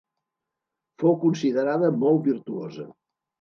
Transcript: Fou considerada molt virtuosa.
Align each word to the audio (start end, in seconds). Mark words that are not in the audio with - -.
Fou 1.03 1.13
considerada 1.25 1.93
molt 2.05 2.25
virtuosa. 2.31 2.89